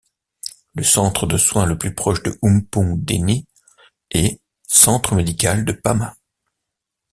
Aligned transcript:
Le 0.73 0.81
centre 0.81 1.27
de 1.27 1.37
soins 1.37 1.67
le 1.67 1.77
plus 1.77 1.93
proche 1.93 2.23
de 2.23 2.35
Oumpougdéni 2.41 3.45
est 4.09 4.41
centre 4.67 5.13
médical 5.13 5.63
de 5.63 5.73
Pama. 5.73 6.17